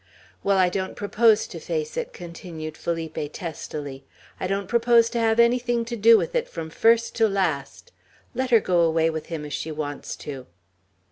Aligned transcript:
"Well, 0.43 0.57
I 0.57 0.69
don't 0.69 0.95
propose 0.95 1.45
to 1.45 1.59
face 1.59 1.95
it," 1.95 2.11
continued 2.11 2.75
Felipe, 2.75 3.19
testily. 3.31 4.03
"I 4.39 4.47
don't 4.47 4.65
propose 4.67 5.11
to 5.11 5.19
have 5.19 5.39
anything 5.39 5.85
to 5.85 5.95
do 5.95 6.17
with 6.17 6.33
it, 6.33 6.49
from 6.49 6.71
first 6.71 7.13
to 7.17 7.27
last. 7.27 7.91
Let 8.33 8.49
her 8.49 8.59
go 8.61 8.79
away 8.79 9.11
with 9.11 9.27
him, 9.27 9.45
if 9.45 9.53
she 9.53 9.71
wants 9.71 10.15
to.' 10.15 10.47